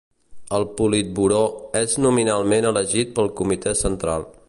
El 0.57 0.63
Politburó 0.79 1.43
és 1.83 1.95
nominalment 2.07 2.71
elegit 2.73 3.17
pel 3.21 3.33
Comitè 3.43 3.81
Central. 3.89 4.31